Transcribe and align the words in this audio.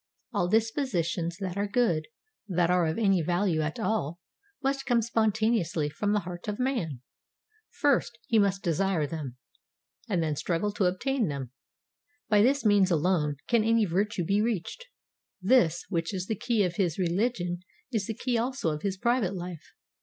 All 0.33 0.47
dispositions 0.47 1.37
that 1.37 1.57
are 1.57 1.67
good, 1.67 2.07
that 2.47 2.71
are 2.71 2.87
of 2.87 2.97
any 2.97 3.21
value 3.21 3.61
at 3.61 3.79
all, 3.79 4.19
must 4.63 4.87
come 4.87 4.99
spontaneously 5.03 5.91
from 5.91 6.11
the 6.11 6.21
heart 6.21 6.47
of 6.47 6.57
man. 6.57 7.01
First, 7.69 8.17
he 8.25 8.39
must 8.39 8.63
desire 8.63 9.05
them, 9.05 9.37
and 10.09 10.23
then 10.23 10.35
struggle 10.35 10.71
to 10.71 10.85
obtain 10.85 11.27
them; 11.27 11.51
by 12.29 12.41
this 12.41 12.65
means 12.65 12.89
alone 12.89 13.35
can 13.47 13.63
any 13.63 13.85
virtue 13.85 14.25
be 14.25 14.41
reached. 14.41 14.87
This, 15.39 15.85
which 15.89 16.15
is 16.15 16.25
the 16.25 16.35
key 16.35 16.63
of 16.63 16.77
his 16.77 16.97
religion, 16.97 17.59
is 17.91 18.07
the 18.07 18.15
key 18.17 18.39
also 18.39 18.71
of 18.71 18.81
his 18.81 18.97
private 18.97 19.35
life. 19.35 19.67